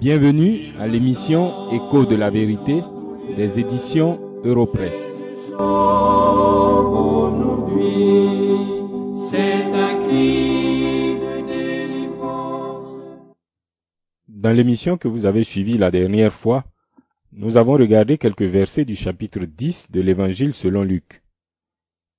Bienvenue 0.00 0.72
à 0.78 0.86
l'émission 0.86 1.72
Écho 1.72 2.04
de 2.06 2.14
la 2.14 2.30
vérité 2.30 2.84
des 3.34 3.58
éditions 3.58 4.20
Europresse. 4.44 5.24
Dans 14.28 14.52
l'émission 14.56 14.96
que 14.96 15.08
vous 15.08 15.26
avez 15.26 15.42
suivie 15.42 15.78
la 15.78 15.90
dernière 15.90 16.32
fois, 16.32 16.62
nous 17.32 17.56
avons 17.56 17.72
regardé 17.72 18.18
quelques 18.18 18.42
versets 18.42 18.84
du 18.84 18.94
chapitre 18.94 19.40
10 19.40 19.90
de 19.90 20.00
l'Évangile 20.00 20.54
selon 20.54 20.84
Luc. 20.84 21.22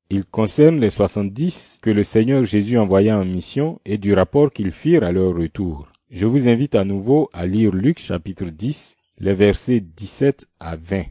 Ils 0.10 0.26
concernent 0.26 0.82
les 0.82 0.90
70 0.90 1.80
que 1.82 1.92
le 1.92 2.04
Seigneur 2.04 2.44
Jésus 2.44 2.78
envoya 2.78 3.18
en 3.18 3.24
mission 3.24 3.80
et 3.86 3.98
du 3.98 4.14
rapport 4.14 4.52
qu'ils 4.52 4.74
firent 4.74 5.06
à 5.06 5.14
leur 5.14 5.34
retour. 5.34 5.88
Je 6.12 6.26
vous 6.26 6.48
invite 6.48 6.74
à 6.74 6.86
nouveau 6.86 7.30
à 7.34 7.46
lire 7.46 7.72
Luc 7.72 8.00
chapitre 8.00 8.46
10, 8.46 8.98
les 9.20 9.36
versets 9.36 9.80
17 9.80 10.48
à 10.60 10.76
20. 10.76 11.04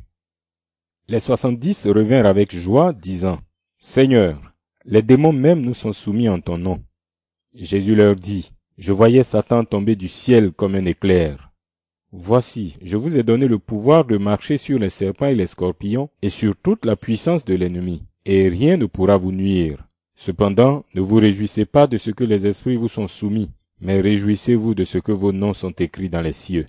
Les 1.06 1.20
70 1.20 1.86
revinrent 1.86 2.26
avec 2.26 2.52
joie, 2.52 2.92
disant, 2.92 3.38
Seigneur, 3.78 4.42
les 4.84 5.02
démons 5.02 5.32
même 5.32 5.60
nous 5.60 5.74
sont 5.74 5.92
soumis 5.92 6.28
en 6.28 6.40
ton 6.40 6.58
nom. 6.58 6.82
Jésus 7.54 7.94
leur 7.94 8.16
dit, 8.16 8.50
Je 8.76 8.90
voyais 8.90 9.22
Satan 9.22 9.64
tomber 9.64 9.94
du 9.94 10.08
ciel 10.08 10.50
comme 10.50 10.74
un 10.74 10.84
éclair. 10.84 11.52
Voici, 12.10 12.76
je 12.82 12.96
vous 12.96 13.16
ai 13.16 13.22
donné 13.22 13.46
le 13.46 13.60
pouvoir 13.60 14.04
de 14.04 14.18
marcher 14.18 14.56
sur 14.56 14.80
les 14.80 14.90
serpents 14.90 15.26
et 15.26 15.36
les 15.36 15.46
scorpions 15.46 16.10
et 16.22 16.30
sur 16.30 16.56
toute 16.56 16.84
la 16.84 16.96
puissance 16.96 17.44
de 17.44 17.54
l'ennemi, 17.54 18.02
et 18.24 18.48
rien 18.48 18.76
ne 18.76 18.86
pourra 18.86 19.16
vous 19.16 19.30
nuire. 19.30 19.86
Cependant, 20.16 20.84
ne 20.96 21.00
vous 21.00 21.18
réjouissez 21.18 21.66
pas 21.66 21.86
de 21.86 21.98
ce 21.98 22.10
que 22.10 22.24
les 22.24 22.48
esprits 22.48 22.74
vous 22.74 22.88
sont 22.88 23.06
soumis, 23.06 23.50
mais 23.80 24.00
réjouissez-vous 24.00 24.74
de 24.74 24.84
ce 24.84 24.98
que 24.98 25.12
vos 25.12 25.32
noms 25.32 25.52
sont 25.52 25.70
écrits 25.70 26.10
dans 26.10 26.20
les 26.20 26.32
cieux. 26.32 26.66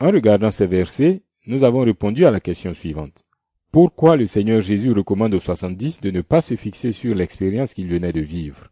En 0.00 0.10
regardant 0.10 0.50
ces 0.50 0.66
versets, 0.66 1.22
nous 1.46 1.64
avons 1.64 1.80
répondu 1.80 2.24
à 2.24 2.30
la 2.30 2.40
question 2.40 2.74
suivante. 2.74 3.24
Pourquoi 3.70 4.16
le 4.16 4.26
Seigneur 4.26 4.60
Jésus 4.60 4.92
recommande 4.92 5.34
aux 5.34 5.40
70 5.40 6.00
de 6.00 6.10
ne 6.10 6.20
pas 6.20 6.40
se 6.40 6.56
fixer 6.56 6.92
sur 6.92 7.14
l'expérience 7.14 7.74
qu'il 7.74 7.88
venait 7.88 8.12
de 8.12 8.20
vivre? 8.20 8.68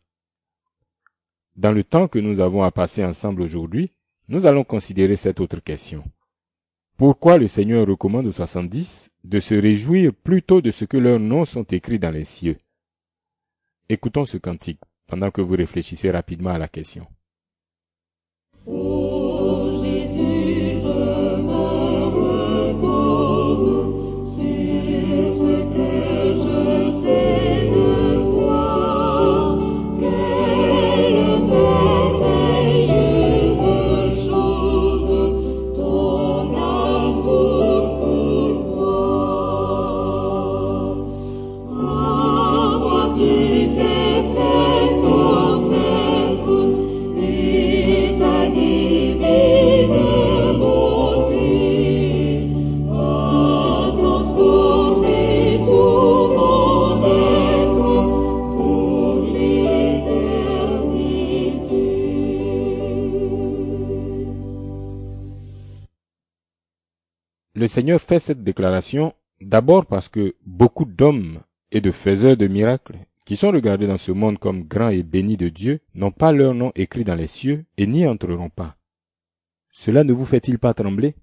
Dans 1.56 1.72
le 1.72 1.84
temps 1.84 2.09
que 2.09 2.19
nous 2.19 2.41
avons 2.41 2.62
à 2.62 2.70
passer 2.70 3.05
ensemble 3.05 3.42
aujourd'hui, 3.42 3.92
nous 4.28 4.47
allons 4.47 4.65
considérer 4.65 5.17
cette 5.17 5.41
autre 5.41 5.61
question. 5.61 6.05
Pourquoi 6.97 7.39
le 7.39 7.48
Seigneur 7.48 7.87
recommande 7.87 8.27
aux 8.27 8.33
70 8.33 9.11
de 9.25 9.41
se 9.41 9.55
réjouir 9.55 10.12
plutôt 10.12 10.61
de 10.61 10.70
ce 10.70 10.84
que 10.84 10.98
leurs 10.98 11.19
noms 11.19 11.44
sont 11.44 11.65
écrits 11.65 11.98
dans 11.98 12.11
les 12.11 12.25
cieux? 12.25 12.59
Écoutons 13.89 14.27
ce 14.27 14.37
cantique 14.37 14.81
pendant 15.06 15.31
que 15.31 15.41
vous 15.41 15.56
réfléchissez 15.56 16.11
rapidement 16.11 16.50
à 16.50 16.59
la 16.59 16.69
question. 16.69 17.06
Ooh. 18.69 19.00
Le 67.60 67.69
Seigneur 67.69 68.00
fait 68.00 68.21
cette 68.21 68.43
déclaration 68.43 69.12
d'abord 69.43 69.84
parce 69.84 70.09
que 70.09 70.34
beaucoup 70.47 70.87
d'hommes 70.87 71.43
et 71.71 71.82
de 71.82 71.91
faiseurs 71.91 72.38
de 72.38 72.47
miracles 72.47 72.97
qui 73.26 73.37
sont 73.37 73.50
regardés 73.50 73.87
dans 73.87 73.98
ce 73.98 74.12
monde 74.12 74.38
comme 74.38 74.62
grands 74.62 74.88
et 74.88 75.03
bénis 75.03 75.37
de 75.37 75.50
Dieu 75.50 75.81
n'ont 75.94 76.10
pas 76.10 76.32
leur 76.32 76.54
nom 76.54 76.72
écrit 76.75 77.04
dans 77.04 77.16
les 77.16 77.26
cieux 77.26 77.66
et 77.76 77.87
n'y 77.87 78.06
entreront 78.06 78.48
pas. 78.48 78.78
Cela 79.71 80.04
ne 80.04 80.15
vous 80.15 80.25
fait-il 80.25 80.59
pas 80.59 80.72
trembler? 80.72 81.15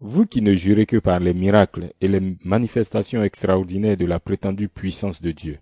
Vous 0.00 0.26
qui 0.26 0.42
ne 0.42 0.52
jurez 0.52 0.84
que 0.84 0.96
par 0.96 1.20
les 1.20 1.32
miracles 1.32 1.92
et 2.00 2.08
les 2.08 2.38
manifestations 2.42 3.22
extraordinaires 3.22 3.96
de 3.96 4.06
la 4.06 4.18
prétendue 4.18 4.68
puissance 4.68 5.22
de 5.22 5.30
Dieu, 5.30 5.60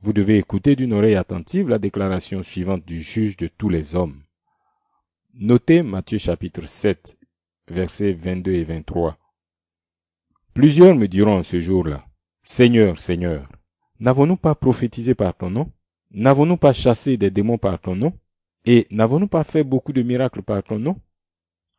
vous 0.00 0.14
devez 0.14 0.38
écouter 0.38 0.74
d'une 0.74 0.94
oreille 0.94 1.16
attentive 1.16 1.68
la 1.68 1.78
déclaration 1.78 2.42
suivante 2.42 2.86
du 2.86 3.02
juge 3.02 3.36
de 3.36 3.50
tous 3.58 3.68
les 3.68 3.94
hommes. 3.94 4.22
Notez 5.34 5.82
Matthieu 5.82 6.16
chapitre 6.16 6.66
7, 6.66 7.18
versets 7.68 8.14
22 8.14 8.52
et 8.52 8.64
23. 8.64 9.18
Plusieurs 10.56 10.94
me 10.94 11.06
diront 11.06 11.36
en 11.36 11.42
ce 11.42 11.60
jour-là, 11.60 12.02
Seigneur, 12.42 12.98
Seigneur, 12.98 13.46
n'avons-nous 14.00 14.38
pas 14.38 14.54
prophétisé 14.54 15.14
par 15.14 15.36
ton 15.36 15.50
nom? 15.50 15.70
N'avons-nous 16.12 16.56
pas 16.56 16.72
chassé 16.72 17.18
des 17.18 17.30
démons 17.30 17.58
par 17.58 17.78
ton 17.78 17.94
nom? 17.94 18.14
Et 18.64 18.86
n'avons-nous 18.90 19.28
pas 19.28 19.44
fait 19.44 19.64
beaucoup 19.64 19.92
de 19.92 20.00
miracles 20.00 20.40
par 20.40 20.62
ton 20.62 20.78
nom? 20.78 20.98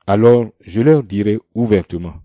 Alors 0.05 0.51
je 0.61 0.79
leur 0.79 1.01
dirai 1.01 1.39
ouvertement, 1.55 2.21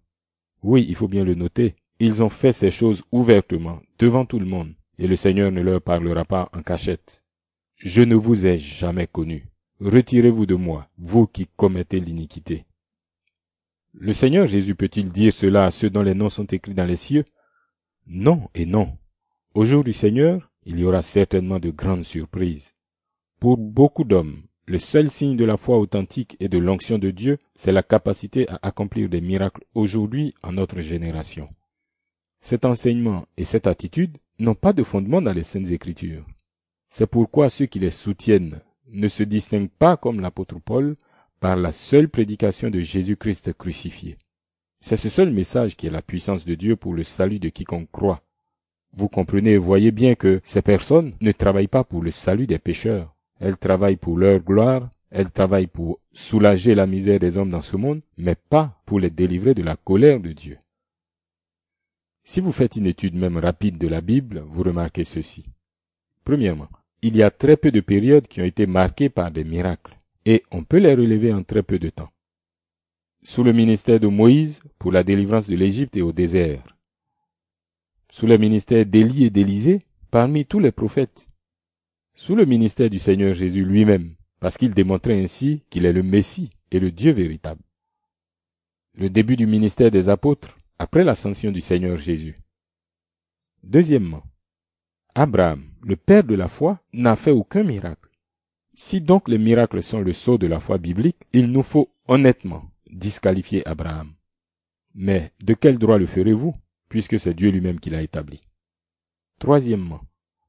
oui, 0.63 0.85
il 0.87 0.95
faut 0.95 1.09
bien 1.09 1.25
le 1.25 1.35
noter, 1.35 1.75
ils 2.01 2.23
ont 2.23 2.29
fait 2.29 2.53
ces 2.53 2.71
choses 2.71 3.03
ouvertement, 3.13 3.81
devant 3.99 4.27
tout 4.27 4.39
le 4.39 4.45
monde, 4.45 4.75
et 4.99 5.07
le 5.07 5.17
Seigneur 5.17 5.51
ne 5.53 5.63
leur 5.63 5.81
parlera 5.81 6.27
pas 6.27 6.51
en 6.53 6.61
cachette. 6.61 7.23
Je 7.79 8.03
ne 8.03 8.15
vous 8.15 8.45
ai 8.45 8.59
jamais 8.59 9.07
connu. 9.07 9.49
Retirez-vous 9.81 10.45
de 10.45 10.55
moi, 10.55 10.87
vous 10.99 11.27
qui 11.27 11.49
commettez 11.57 11.99
l'iniquité. 11.99 12.67
Le 14.05 14.13
Seigneur 14.13 14.49
Jésus 14.49 14.75
peut-il 14.75 15.13
dire 15.13 15.33
cela 15.33 15.67
à 15.67 15.71
ceux 15.71 15.89
dont 15.89 16.03
les 16.03 16.15
noms 16.15 16.29
sont 16.29 16.47
écrits 16.47 16.75
dans 16.75 16.85
les 16.85 16.97
cieux? 16.97 17.25
Non 18.09 18.49
et 18.53 18.67
non. 18.67 18.99
Au 19.55 19.65
jour 19.65 19.85
du 19.85 19.93
Seigneur, 19.93 20.51
il 20.67 20.81
y 20.81 20.85
aura 20.85 21.03
certainement 21.03 21.61
de 21.61 21.71
grandes 21.71 22.03
surprises. 22.03 22.75
Pour 23.39 23.59
beaucoup 23.59 24.03
d'hommes, 24.03 24.43
le 24.67 24.81
seul 24.81 25.09
signe 25.09 25.37
de 25.37 25.45
la 25.45 25.57
foi 25.57 25.79
authentique 25.79 26.37
et 26.41 26.49
de 26.49 26.59
l'onction 26.59 26.99
de 26.99 27.13
Dieu, 27.13 27.39
c'est 27.55 27.71
la 27.71 27.85
capacité 27.85 28.51
à 28.51 28.59
accomplir 28.63 29.09
des 29.09 29.21
miracles 29.21 29.63
aujourd'hui 29.73 30.35
en 30.43 30.51
notre 30.51 30.81
génération. 30.81 31.49
Cet 32.41 32.65
enseignement 32.65 33.27
et 33.37 33.45
cette 33.45 33.69
attitude 33.69 34.19
n'ont 34.41 34.57
pas 34.57 34.73
de 34.73 34.83
fondement 34.83 35.23
dans 35.23 35.33
les 35.33 35.45
saintes 35.45 35.71
écritures. 35.71 36.27
C'est 36.91 37.07
pourquoi 37.07 37.51
ceux 37.51 37.67
qui 37.67 37.79
les 37.79 37.91
soutiennent 37.91 38.63
ne 38.89 39.07
se 39.07 39.23
distinguent 39.23 39.71
pas 39.71 39.97
comme 39.97 40.19
l'apôtre 40.19 40.59
Paul 40.59 40.97
par 41.43 41.57
la 41.57 41.73
seule 41.73 42.09
prédication 42.09 42.71
de 42.71 42.79
Jésus-Christ 42.79 43.53
crucifié. 43.55 44.17
C'est 44.81 44.97
ce 44.97 45.09
seul 45.09 45.33
message 45.33 45.77
qui 45.77 45.89
est 45.89 45.91
la 45.91 46.01
puissance 46.01 46.45
de 46.45 46.55
Dieu 46.55 46.77
pour 46.77 46.95
le 46.95 47.03
salut 47.03 47.41
de 47.41 47.49
quiconque 47.49 47.91
croit. 47.91 48.23
Vous 48.93 49.09
comprenez 49.09 49.55
et 49.55 49.59
voyez 49.59 49.91
bien 49.91 50.15
que 50.15 50.41
ces 50.45 50.63
personnes 50.63 51.15
ne 51.21 51.33
travaillent 51.33 51.67
pas 51.67 51.83
pour 51.83 52.01
le 52.01 52.13
salut 52.13 52.47
des 52.47 52.61
pécheurs. 52.61 53.13
Elles 53.41 53.57
travaillent 53.57 53.97
pour 53.97 54.17
leur 54.17 54.39
gloire, 54.39 54.89
elles 55.11 55.33
travaillent 55.33 55.67
pour 55.67 55.99
soulager 56.13 56.77
la 56.77 56.87
misère 56.87 57.19
des 57.19 57.37
hommes 57.37 57.51
dans 57.51 57.61
ce 57.61 57.77
monde, 57.77 58.03
mais 58.17 58.37
pas 58.37 58.81
pour 58.87 59.01
les 59.01 59.11
délivrer 59.11 59.55
de 59.55 59.65
la 59.65 59.75
colère 59.75 60.21
de 60.21 60.31
Dieu. 60.31 60.59
Si 62.23 62.41
vous 62.41 62.53
faites 62.53 62.77
une 62.77 62.87
étude 62.87 63.17
même 63.17 63.39
rapide 63.39 63.79
de 63.79 63.89
la 63.89 64.01
Bible, 64.01 64.45
vous 64.47 64.63
remarquez 64.63 65.03
ceci. 65.03 65.43
Premièrement, 66.23 66.69
il 67.03 67.17
y 67.17 67.23
a 67.25 67.33
très 67.33 67.57
peu 67.57 67.73
de 67.73 67.81
périodes 67.81 68.29
qui 68.29 68.41
ont 68.41 68.45
été 68.45 68.67
marquées 68.67 69.09
par 69.09 69.33
des 69.33 69.43
miracles, 69.43 69.97
et 70.25 70.43
on 70.51 70.65
peut 70.65 70.79
les 70.79 70.95
relever 70.95 71.33
en 71.33 71.43
très 71.43 71.63
peu 71.63 71.79
de 71.79 71.89
temps. 71.89 72.11
Sous 73.23 73.43
le 73.43 73.53
ministère 73.53 74.01
de 74.01 74.09
Moïse, 74.09 74.63
pour 74.79 74.93
la 74.93 75.05
délivrance 75.05 75.49
de 75.49 75.57
l'Égypte 75.57 75.97
et 75.97 76.03
au 76.03 76.13
désert. 76.13 76.77
Sous 78.11 78.27
le 78.27 78.37
ministère 78.37 78.85
d'Élie 78.85 79.25
et 79.25 79.31
d'Élisée, 79.31 79.81
parmi 80.11 80.45
tous 80.45 80.59
les 80.59 80.73
prophètes. 80.73 81.27
Sous 82.15 82.35
le 82.35 82.45
ministère 82.45 82.91
du 82.91 82.99
Seigneur 82.99 83.35
Jésus 83.35 83.65
lui-même, 83.65 84.15
parce 84.41 84.59
qu'il 84.59 84.75
démontrait 84.75 85.23
ainsi 85.23 85.63
qu'il 85.71 85.87
est 85.87 85.93
le 85.93 86.03
Messie 86.03 86.51
et 86.71 86.81
le 86.81 86.91
Dieu 86.91 87.13
véritable. 87.13 87.63
Le 88.95 89.09
début 89.09 89.37
du 89.37 89.47
ministère 89.47 89.91
des 89.91 90.09
apôtres, 90.09 90.57
après 90.79 91.05
l'ascension 91.05 91.53
du 91.53 91.61
Seigneur 91.61 91.97
Jésus. 91.97 92.37
Deuxièmement, 93.63 94.25
Abraham, 95.15 95.63
le 95.83 95.95
père 95.95 96.25
de 96.25 96.35
la 96.35 96.49
foi, 96.49 96.81
n'a 96.93 97.15
fait 97.15 97.31
aucun 97.31 97.63
miracle. 97.63 98.02
Si 98.75 99.01
donc 99.01 99.29
les 99.29 99.39
miracles 99.39 99.83
sont 99.83 100.01
le 100.01 100.13
sceau 100.13 100.39
de 100.39 100.47
la 100.47 100.61
foi 100.61 100.79
biblique, 100.79 101.19
il 101.33 101.47
nous 101.47 101.63
faut 101.63 101.91
honnêtement 102.09 102.71
disqualifier 102.91 103.67
Abraham. 103.69 104.13
Mais 104.95 105.33
de 105.43 105.55
quel 105.55 105.79
droit 105.79 105.99
le 105.99 106.07
ferez-vous, 106.07 106.55
puisque 106.89 107.21
c'est 107.21 107.35
Dieu 107.35 107.51
lui-même 107.51 107.81
qui 107.81 107.91
l'a 107.91 108.03
établi? 108.03 108.41
Troisièmement, 109.39 110.01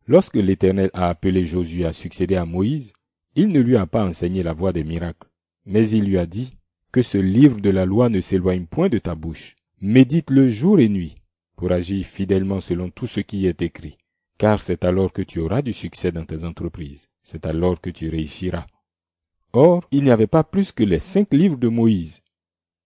lorsque 0.08 0.36
l'Éternel 0.36 0.90
a 0.94 1.10
appelé 1.10 1.46
Josué 1.46 1.86
à 1.86 1.94
succéder 1.94 2.36
à 2.36 2.46
Moïse, 2.46 2.94
il 3.36 3.50
ne 3.50 3.60
lui 3.60 3.76
a 3.76 3.86
pas 3.86 4.06
enseigné 4.06 4.44
la 4.44 4.54
voie 4.54 4.74
des 4.74 4.84
miracles, 4.84 5.28
mais 5.66 5.90
il 5.90 6.06
lui 6.06 6.18
a 6.18 6.26
dit, 6.26 6.52
que 6.94 7.02
ce 7.02 7.18
livre 7.18 7.60
de 7.60 7.72
la 7.72 7.86
loi 7.86 8.10
ne 8.10 8.22
s'éloigne 8.22 8.68
point 8.68 8.88
de 8.88 9.00
ta 9.00 9.16
bouche. 9.16 9.56
Médite-le 9.82 10.48
jour 10.48 10.80
et 10.80 10.90
nuit, 10.90 11.16
pour 11.56 11.72
agir 11.72 12.06
fidèlement 12.06 12.62
selon 12.62 12.90
tout 12.90 13.08
ce 13.08 13.20
qui 13.20 13.48
est 13.48 13.64
écrit. 13.64 13.98
Car 14.38 14.62
c'est 14.62 14.84
alors 14.84 15.14
que 15.14 15.22
tu 15.22 15.40
auras 15.40 15.62
du 15.62 15.74
succès 15.74 16.12
dans 16.12 16.26
tes 16.26 16.44
entreprises. 16.44 17.10
C'est 17.24 17.46
alors 17.46 17.80
que 17.80 17.90
tu 17.90 18.10
réussiras. 18.10 18.66
Or, 19.54 19.88
il 19.92 20.04
n'y 20.04 20.12
avait 20.12 20.28
pas 20.28 20.44
plus 20.44 20.72
que 20.72 20.84
les 20.84 21.00
cinq 21.00 21.34
livres 21.34 21.58
de 21.58 21.68
Moïse. 21.68 22.22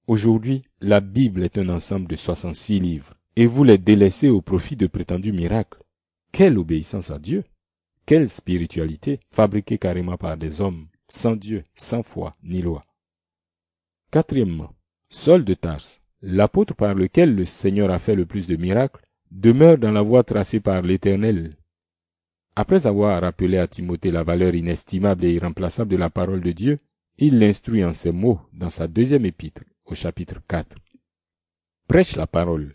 Aujourd'hui, 0.06 0.62
la 0.82 1.00
Bible 1.00 1.44
est 1.44 1.58
un 1.58 1.70
ensemble 1.70 2.08
de 2.08 2.16
66 2.16 2.80
livres, 2.80 3.14
et 3.36 3.46
vous 3.46 3.64
les 3.64 3.78
délaissez 3.78 4.30
au 4.30 4.42
profit 4.42 4.76
de 4.76 4.88
prétendus 4.88 5.32
miracles. 5.32 5.82
Quelle 6.32 6.58
obéissance 6.58 7.10
à 7.10 7.20
Dieu! 7.20 7.44
Quelle 8.06 8.30
spiritualité, 8.30 9.20
fabriquée 9.32 9.78
carrément 9.78 10.18
par 10.18 10.38
des 10.38 10.62
hommes, 10.62 10.88
sans 11.10 11.36
Dieu, 11.36 11.64
sans 11.76 12.04
foi, 12.04 12.32
ni 12.44 12.62
loi. 12.62 12.84
Quatrièmement, 14.12 14.74
Saul 15.10 15.44
de 15.44 15.54
Tarse, 15.54 16.02
l'apôtre 16.22 16.74
par 16.74 16.94
lequel 16.94 17.36
le 17.36 17.46
Seigneur 17.46 17.92
a 17.92 18.00
fait 18.00 18.16
le 18.16 18.26
plus 18.26 18.48
de 18.48 18.56
miracles, 18.56 19.06
demeure 19.32 19.78
dans 19.78 19.92
la 19.92 20.02
voie 20.02 20.24
tracée 20.24 20.60
par 20.60 20.82
l'Éternel. 20.82 21.56
Après 22.56 22.88
avoir 22.88 23.22
rappelé 23.22 23.58
à 23.58 23.68
Timothée 23.68 24.12
la 24.12 24.24
valeur 24.24 24.56
inestimable 24.56 25.26
et 25.26 25.34
irremplaçable 25.34 25.92
de 25.92 25.98
la 25.98 26.10
parole 26.10 26.42
de 26.42 26.52
Dieu, 26.52 26.80
il 27.18 27.40
l'instruit 27.40 27.84
en 27.84 27.94
ces 27.94 28.12
mots 28.12 28.40
dans 28.54 28.70
sa 28.70 28.88
deuxième 28.88 29.26
épître, 29.26 29.64
au 29.86 29.96
chapitre 29.96 30.42
4. 30.48 30.76
Prêche 31.88 32.16
la 32.16 32.28
parole. 32.28 32.74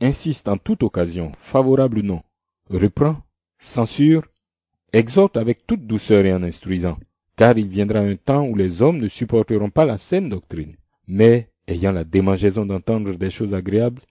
Insiste 0.00 0.48
en 0.48 0.56
toute 0.56 0.82
occasion, 0.82 1.32
favorable 1.38 1.98
ou 1.98 2.02
non. 2.02 2.22
Reprend, 2.68 3.16
censure, 3.58 4.26
exhorte 4.92 5.36
avec 5.36 5.66
toute 5.66 5.86
douceur 5.86 6.24
et 6.24 6.32
en 6.32 6.42
instruisant, 6.42 6.98
car 7.36 7.58
il 7.58 7.68
viendra 7.68 8.00
un 8.00 8.16
temps 8.16 8.46
où 8.46 8.54
les 8.54 8.82
hommes 8.82 8.98
ne 8.98 9.08
supporteront 9.08 9.70
pas 9.70 9.84
la 9.84 9.98
saine 9.98 10.28
doctrine, 10.28 10.76
mais, 11.06 11.50
ayant 11.66 11.92
la 11.92 12.04
démangeaison 12.04 12.64
d'entendre 12.64 13.14
des 13.14 13.30
choses 13.30 13.54
agréables, 13.54 14.02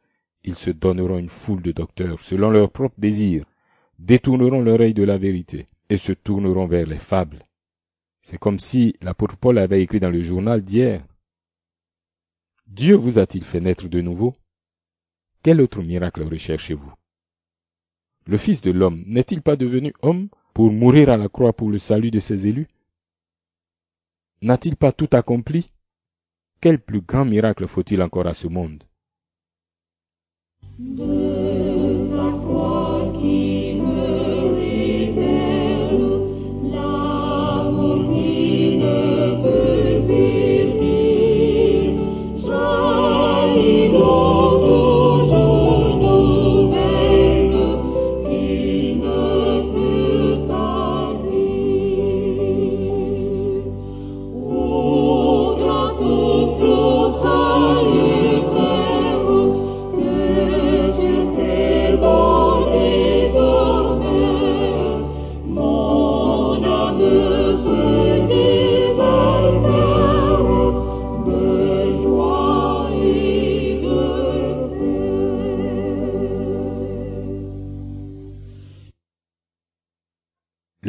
ils 0.44 0.56
se 0.56 0.70
donneront 0.70 1.18
une 1.18 1.30
foule 1.30 1.62
de 1.62 1.72
docteurs 1.72 2.20
selon 2.20 2.50
leurs 2.50 2.72
propres 2.72 3.00
désirs, 3.00 3.46
détourneront 3.98 4.62
l'oreille 4.62 4.94
de 4.94 5.04
la 5.04 5.18
vérité 5.18 5.66
et 5.90 5.98
se 5.98 6.14
tourneront 6.14 6.68
vers 6.68 6.88
les 6.88 6.98
fables. 6.98 7.46
C'est 8.22 8.38
comme 8.38 8.60
si 8.60 8.96
l'apôtre 9.02 9.38
Paul 9.38 9.58
avait 9.58 9.82
écrit 9.82 10.00
dans 10.00 10.10
le 10.10 10.22
journal 10.22 10.62
d'hier. 10.62 11.06
Dieu 12.68 12.96
vous 12.96 13.18
a-t-il 13.18 13.44
fait 13.44 13.60
naître 13.60 13.88
de 13.88 14.02
nouveau? 14.02 14.34
Quel 15.42 15.62
autre 15.62 15.82
miracle 15.82 16.24
recherchez-vous? 16.24 16.94
Le 18.26 18.38
Fils 18.38 18.62
de 18.62 18.72
l'homme 18.72 19.04
n'est-il 19.08 19.42
pas 19.42 19.56
devenu 19.56 19.94
homme 20.02 20.30
pour 20.54 20.72
mourir 20.72 21.10
à 21.10 21.18
la 21.18 21.30
croix 21.30 21.54
pour 21.54 21.70
le 21.70 21.80
salut 21.80 22.12
de 22.12 22.20
ses 22.20 22.48
élus? 22.48 22.68
N'a-t-il 24.42 24.76
pas 24.76 24.92
tout 24.92 25.10
accompli? 25.12 25.68
Quel 26.62 26.80
plus 26.80 27.02
grand 27.02 27.26
miracle 27.26 27.68
faut-il 27.68 28.02
encore 28.02 28.28
à 28.28 28.34
ce 28.34 28.48
monde? 28.48 28.84
De 30.81 31.69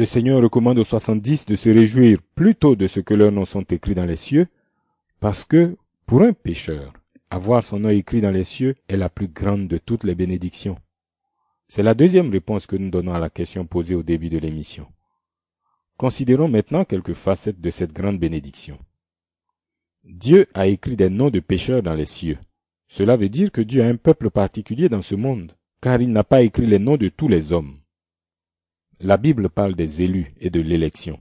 Le 0.01 0.07
Seigneur 0.07 0.41
recommande 0.41 0.79
aux 0.79 0.83
soixante-dix 0.83 1.45
de 1.45 1.55
se 1.55 1.69
réjouir 1.69 2.23
plutôt 2.33 2.75
de 2.75 2.87
ce 2.87 2.99
que 2.99 3.13
leurs 3.13 3.31
noms 3.31 3.45
sont 3.45 3.61
écrits 3.61 3.93
dans 3.93 4.07
les 4.07 4.15
cieux, 4.15 4.47
parce 5.19 5.43
que, 5.43 5.77
pour 6.07 6.23
un 6.23 6.33
pécheur, 6.33 6.91
avoir 7.29 7.61
son 7.61 7.81
nom 7.81 7.89
écrit 7.89 8.19
dans 8.19 8.31
les 8.31 8.43
cieux 8.43 8.73
est 8.87 8.97
la 8.97 9.09
plus 9.09 9.27
grande 9.27 9.67
de 9.67 9.77
toutes 9.77 10.03
les 10.03 10.15
bénédictions. 10.15 10.79
C'est 11.67 11.83
la 11.83 11.93
deuxième 11.93 12.31
réponse 12.31 12.65
que 12.65 12.75
nous 12.77 12.89
donnons 12.89 13.13
à 13.13 13.19
la 13.19 13.29
question 13.29 13.67
posée 13.67 13.93
au 13.93 14.01
début 14.01 14.29
de 14.29 14.39
l'émission. 14.39 14.87
Considérons 15.97 16.47
maintenant 16.47 16.83
quelques 16.83 17.13
facettes 17.13 17.61
de 17.61 17.69
cette 17.69 17.93
grande 17.93 18.17
bénédiction. 18.17 18.79
Dieu 20.03 20.47
a 20.55 20.65
écrit 20.65 20.95
des 20.95 21.11
noms 21.11 21.29
de 21.29 21.41
pécheurs 21.41 21.83
dans 21.83 21.93
les 21.93 22.07
cieux. 22.07 22.39
Cela 22.87 23.17
veut 23.17 23.29
dire 23.29 23.51
que 23.51 23.61
Dieu 23.61 23.83
a 23.83 23.87
un 23.87 23.97
peuple 23.97 24.31
particulier 24.31 24.89
dans 24.89 25.03
ce 25.03 25.13
monde, 25.13 25.55
car 25.79 26.01
il 26.01 26.11
n'a 26.11 26.23
pas 26.23 26.41
écrit 26.41 26.65
les 26.65 26.79
noms 26.79 26.97
de 26.97 27.09
tous 27.09 27.27
les 27.27 27.51
hommes. 27.51 27.80
La 29.03 29.17
Bible 29.17 29.49
parle 29.49 29.73
des 29.73 30.03
élus 30.03 30.31
et 30.39 30.51
de 30.51 30.59
l'élection. 30.59 31.19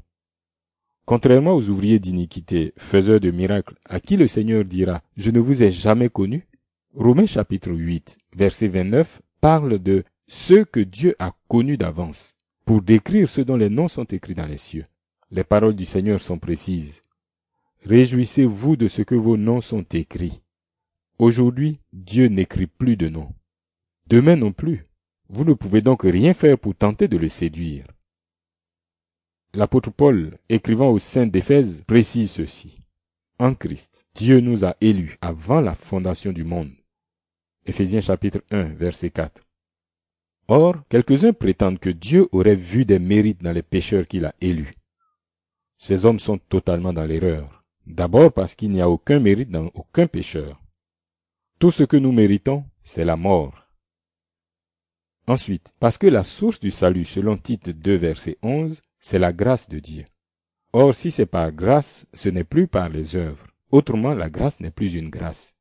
Contrairement 1.07 1.55
aux 1.55 1.71
ouvriers 1.71 1.99
d'iniquité, 1.99 2.75
faiseurs 2.77 3.21
de 3.21 3.31
miracles, 3.31 3.75
à 3.87 4.01
qui 4.01 4.19
le 4.19 4.27
Seigneur 4.27 4.67
dira 4.67 5.03
«Je 5.17 5.31
ne 5.31 5.41
vous 5.41 5.63
ai 5.63 5.71
jamais 5.71 6.11
connus», 6.11 6.47
Romains 6.95 7.27
chapitre 7.27 7.71
8, 7.71 8.19
verset 8.37 8.69
29 8.69 9.23
parle 9.41 9.79
de 9.79 10.05
ceux 10.27 10.67
que 10.67 10.81
Dieu 10.81 11.17
a 11.19 11.33
connus 11.49 11.79
d'avance, 11.79 12.35
pour 12.67 12.83
décrire 12.83 13.29
ceux 13.29 13.47
dont 13.47 13.57
les 13.57 13.71
noms 13.71 13.89
sont 13.89 14.05
écrits 14.05 14.35
dans 14.35 14.47
les 14.47 14.59
cieux. 14.59 14.85
Les 15.31 15.45
paroles 15.45 15.77
du 15.77 15.87
Seigneur 15.87 16.21
sont 16.21 16.39
précises. 16.39 17.01
Réjouissez-vous 17.87 18.77
de 18.77 18.89
ce 18.89 19.01
que 19.01 19.15
vos 19.15 19.39
noms 19.39 19.63
sont 19.63 19.87
écrits. 19.93 20.43
Aujourd'hui, 21.19 21.81
Dieu 21.95 22.27
n'écrit 22.27 22.67
plus 22.67 22.97
de 22.97 23.09
noms. 23.09 23.33
Demain 24.07 24.37
non 24.37 24.53
plus. 24.53 24.83
Vous 25.33 25.45
ne 25.45 25.55
pouvez 25.55 25.81
donc 25.81 26.03
rien 26.03 26.35
faire 26.35 26.59
pour 26.59 26.75
tenter 26.75 27.07
de 27.07 27.17
le 27.17 27.29
séduire. 27.29 27.87
L'apôtre 29.55 29.93
Paul, 29.93 30.37
écrivant 30.49 30.89
aux 30.91 30.99
saints 30.99 31.29
d'Éphèse, 31.29 31.85
précise 31.87 32.33
ceci. 32.33 32.75
En 33.39 33.55
Christ, 33.55 34.07
Dieu 34.17 34.41
nous 34.41 34.65
a 34.65 34.75
élus 34.81 35.19
avant 35.21 35.61
la 35.61 35.75
fondation 35.75 36.33
du 36.33 36.43
monde. 36.43 36.73
Éphésiens 37.65 38.01
chapitre 38.01 38.43
1, 38.51 38.65
verset 38.75 39.11
4. 39.11 39.47
Or, 40.49 40.75
quelques-uns 40.89 41.33
prétendent 41.33 41.79
que 41.79 41.91
Dieu 41.91 42.29
aurait 42.33 42.57
vu 42.57 42.85
des 42.85 42.99
mérites 42.99 43.41
dans 43.41 43.53
les 43.53 43.63
pécheurs 43.63 44.09
qu'il 44.09 44.25
a 44.25 44.35
élus. 44.41 44.75
Ces 45.79 46.07
hommes 46.07 46.19
sont 46.19 46.39
totalement 46.39 46.93
dans 46.93 47.07
l'erreur. 47.07 47.65
D'abord 47.87 48.33
parce 48.33 48.57
qu'il 48.57 48.73
n'y 48.73 48.81
a 48.81 48.91
aucun 48.91 49.21
mérite 49.21 49.51
dans 49.51 49.71
aucun 49.75 50.09
pécheur. 50.09 50.61
Tout 51.61 51.71
ce 51.71 51.85
que 51.85 51.97
nous 51.97 52.11
méritons, 52.11 52.65
c'est 52.83 53.05
la 53.05 53.15
mort. 53.15 53.70
Ensuite, 55.31 55.73
parce 55.79 55.97
que 55.97 56.09
la 56.09 56.25
source 56.25 56.59
du 56.59 56.73
salut, 56.73 57.05
selon 57.05 57.37
Tite 57.37 57.71
2, 57.71 57.95
verset 57.95 58.37
11, 58.43 58.83
c'est 58.99 59.21
la 59.21 59.33
grâce 59.33 59.69
de 59.69 59.79
Dieu. 59.79 60.05
Or, 60.73 60.93
si 60.93 61.13
c'est 61.13 61.25
par 61.25 61.53
grâce, 61.53 62.05
ce 62.13 62.29
n'est 62.29 62.43
plus 62.43 62.67
par 62.67 62.89
les 62.89 63.15
œuvres. 63.15 63.47
Autrement, 63.71 64.13
la 64.13 64.29
grâce 64.29 64.59
n'est 64.59 64.73
plus 64.73 64.95
une 64.95 65.09
grâce. 65.09 65.55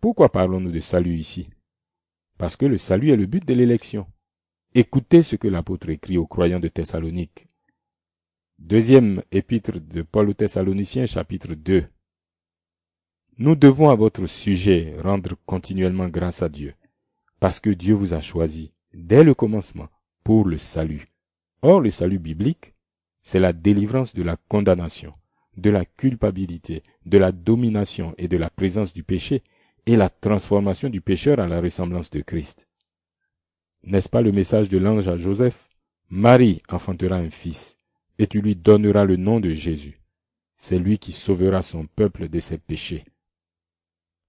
Pourquoi 0.00 0.32
parlons-nous 0.32 0.72
de 0.72 0.80
salut 0.80 1.14
ici? 1.14 1.50
Parce 2.38 2.56
que 2.56 2.64
le 2.64 2.78
salut 2.78 3.10
est 3.10 3.16
le 3.16 3.26
but 3.26 3.46
de 3.46 3.52
l'élection. 3.52 4.06
Écoutez 4.74 5.20
ce 5.20 5.36
que 5.36 5.48
l'apôtre 5.48 5.90
écrit 5.90 6.16
aux 6.16 6.26
croyants 6.26 6.58
de 6.58 6.68
Thessalonique. 6.68 7.46
Deuxième 8.58 9.22
épître 9.30 9.78
de 9.78 10.00
Paul 10.00 10.30
aux 10.30 10.32
Thessaloniciens, 10.32 11.04
chapitre 11.04 11.52
2. 11.52 11.86
Nous 13.36 13.56
devons 13.56 13.90
à 13.90 13.94
votre 13.94 14.26
sujet 14.26 14.96
rendre 15.02 15.34
continuellement 15.44 16.08
grâce 16.08 16.42
à 16.42 16.48
Dieu, 16.48 16.72
parce 17.44 17.60
que 17.60 17.68
Dieu 17.68 17.92
vous 17.92 18.14
a 18.14 18.22
choisi, 18.22 18.72
dès 18.94 19.22
le 19.22 19.34
commencement, 19.34 19.90
pour 20.22 20.46
le 20.46 20.56
salut. 20.56 21.08
Or, 21.60 21.82
le 21.82 21.90
salut 21.90 22.18
biblique, 22.18 22.72
c'est 23.22 23.38
la 23.38 23.52
délivrance 23.52 24.14
de 24.14 24.22
la 24.22 24.38
condamnation, 24.48 25.12
de 25.58 25.68
la 25.68 25.84
culpabilité, 25.84 26.82
de 27.04 27.18
la 27.18 27.32
domination 27.32 28.14
et 28.16 28.28
de 28.28 28.38
la 28.38 28.48
présence 28.48 28.94
du 28.94 29.02
péché, 29.02 29.42
et 29.84 29.94
la 29.94 30.08
transformation 30.08 30.88
du 30.88 31.02
pécheur 31.02 31.38
à 31.38 31.46
la 31.46 31.60
ressemblance 31.60 32.08
de 32.08 32.22
Christ. 32.22 32.66
N'est-ce 33.82 34.08
pas 34.08 34.22
le 34.22 34.32
message 34.32 34.70
de 34.70 34.78
l'ange 34.78 35.06
à 35.08 35.18
Joseph 35.18 35.68
Marie 36.08 36.62
enfantera 36.70 37.16
un 37.16 37.28
fils, 37.28 37.76
et 38.18 38.26
tu 38.26 38.40
lui 38.40 38.56
donneras 38.56 39.04
le 39.04 39.16
nom 39.16 39.38
de 39.38 39.50
Jésus. 39.50 40.00
C'est 40.56 40.78
lui 40.78 40.96
qui 40.96 41.12
sauvera 41.12 41.60
son 41.60 41.84
peuple 41.88 42.30
de 42.30 42.40
ses 42.40 42.56
péchés. 42.56 43.04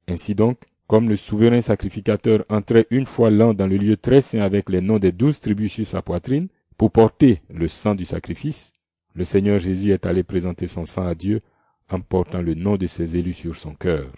Ainsi 0.05 0.35
donc, 0.35 0.59
comme 0.87 1.09
le 1.09 1.15
souverain 1.15 1.61
sacrificateur 1.61 2.45
entrait 2.49 2.87
une 2.91 3.05
fois 3.05 3.29
l'an 3.29 3.53
dans 3.53 3.67
le 3.67 3.77
lieu 3.77 3.97
très 3.97 4.21
saint 4.21 4.41
avec 4.41 4.69
les 4.69 4.81
noms 4.81 4.99
des 4.99 5.11
douze 5.11 5.39
tribus 5.39 5.73
sur 5.73 5.87
sa 5.87 6.01
poitrine, 6.01 6.47
pour 6.77 6.91
porter 6.91 7.41
le 7.49 7.67
sang 7.67 7.95
du 7.95 8.05
sacrifice, 8.05 8.73
le 9.13 9.23
Seigneur 9.23 9.59
Jésus 9.59 9.91
est 9.91 10.05
allé 10.05 10.23
présenter 10.23 10.67
son 10.67 10.85
sang 10.85 11.05
à 11.05 11.15
Dieu 11.15 11.41
en 11.89 12.01
portant 12.01 12.41
le 12.41 12.53
nom 12.53 12.77
de 12.77 12.87
ses 12.87 13.17
élus 13.17 13.33
sur 13.33 13.55
son 13.55 13.73
cœur. 13.73 14.11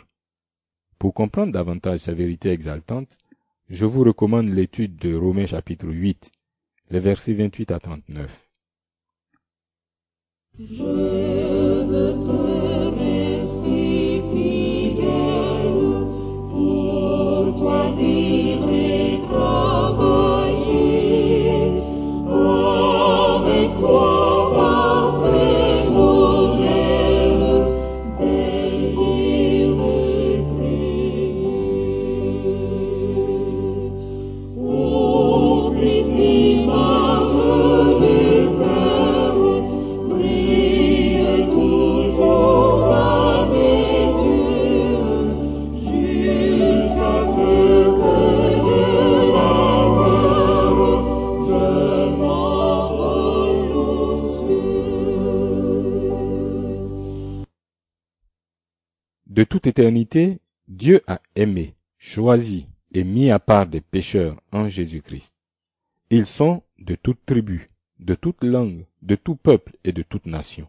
Pour 0.98 1.14
comprendre 1.14 1.52
davantage 1.52 2.00
sa 2.00 2.14
vérité 2.14 2.50
exaltante, 2.50 3.18
je 3.70 3.86
vous 3.86 4.04
recommande 4.04 4.50
l'étude 4.50 4.96
de 4.98 5.14
Romains 5.14 5.46
chapitre 5.46 5.88
8, 5.88 6.32
les 6.90 7.00
versets 7.00 7.34
28 7.34 7.72
à 7.72 7.80
39. 7.80 8.50
Je 10.60 10.84
veux 10.84 12.57
éternité, 59.68 60.40
Dieu 60.68 61.02
a 61.08 61.22
aimé, 61.36 61.76
choisi 61.98 62.68
et 62.92 63.04
mis 63.04 63.30
à 63.32 63.40
part 63.40 63.68
des 63.68 63.82
pécheurs 63.82 64.42
en 64.52 64.68
Jésus-Christ. 64.68 65.36
Ils 66.10 66.26
sont 66.26 66.64
de 66.80 66.96
toute 66.96 67.26
tribu, 67.26 67.68
de 68.00 68.16
toute 68.16 68.44
langue, 68.44 68.86
de 69.02 69.16
tout 69.16 69.36
peuple 69.36 69.76
et 69.84 69.92
de 69.92 70.04
toute 70.04 70.26
nation. 70.26 70.68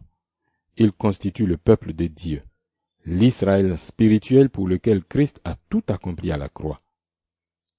Ils 0.77 0.91
constituent 0.91 1.45
le 1.47 1.57
peuple 1.57 1.93
de 1.93 2.07
Dieu, 2.07 2.43
l'Israël 3.05 3.77
spirituel 3.79 4.49
pour 4.49 4.67
lequel 4.67 5.03
Christ 5.03 5.41
a 5.43 5.55
tout 5.69 5.83
accompli 5.87 6.31
à 6.31 6.37
la 6.37 6.49
croix. 6.49 6.77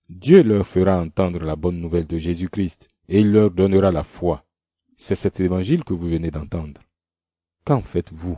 Dieu 0.08 0.42
leur 0.42 0.66
fera 0.66 1.00
entendre 1.00 1.44
la 1.44 1.56
bonne 1.56 1.80
nouvelle 1.80 2.06
de 2.06 2.18
Jésus-Christ 2.18 2.88
et 3.08 3.20
il 3.20 3.30
leur 3.30 3.50
donnera 3.50 3.92
la 3.92 4.04
foi. 4.04 4.44
C'est 4.96 5.14
cet 5.14 5.40
évangile 5.40 5.84
que 5.84 5.94
vous 5.94 6.08
venez 6.08 6.30
d'entendre. 6.30 6.80
Qu'en 7.64 7.80
faites-vous 7.80 8.36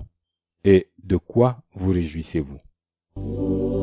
et 0.65 0.89
de 1.03 1.17
quoi 1.17 1.63
vous 1.75 1.93
réjouissez-vous? 1.93 2.61
Ooh. 3.19 3.82